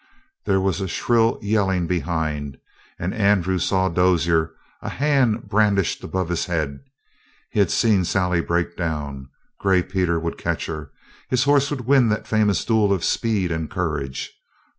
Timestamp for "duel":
12.65-12.91